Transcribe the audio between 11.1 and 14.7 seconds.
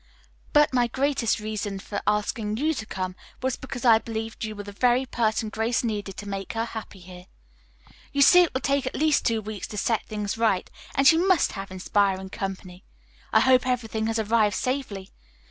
must have inspiring company. I hope everything has arrived